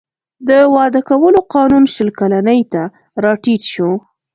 [0.47, 2.81] د واده کولو قانون شل کلنۍ ته
[3.23, 3.89] راټیټ شو.